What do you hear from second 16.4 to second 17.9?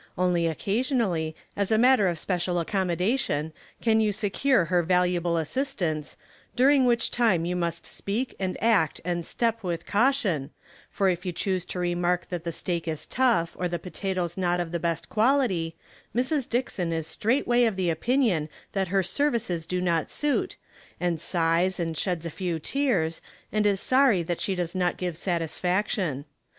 Dickson is straightway of